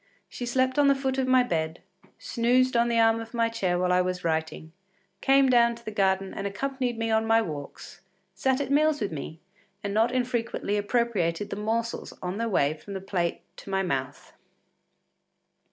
She 0.27 0.47
slept 0.47 0.79
on 0.79 0.87
the 0.87 0.95
foot 0.95 1.19
of 1.19 1.27
my 1.27 1.43
bed, 1.43 1.79
snoozed 2.17 2.75
on 2.75 2.89
the 2.89 2.97
arm 2.99 3.19
of 3.21 3.35
my 3.35 3.49
chair 3.49 3.77
while 3.77 3.91
I 3.93 4.01
was 4.01 4.23
writing, 4.23 4.71
came 5.21 5.47
down 5.47 5.75
to 5.75 5.85
the 5.85 5.91
garden 5.91 6.33
and 6.33 6.47
accompanied 6.47 6.97
me 6.97 7.11
on 7.11 7.27
my 7.27 7.39
walks, 7.39 8.01
sat 8.33 8.59
at 8.59 8.71
meals 8.71 8.99
with 8.99 9.11
me 9.11 9.39
and 9.83 9.93
not 9.93 10.11
infrequently 10.11 10.75
appropriated 10.75 11.51
the 11.51 11.55
morsels 11.55 12.13
on 12.19 12.39
their 12.39 12.49
way 12.49 12.73
from 12.73 12.95
my 12.95 12.99
plate 12.99 13.41
to 13.57 13.69
my 13.69 13.83
mouth. 13.83 14.33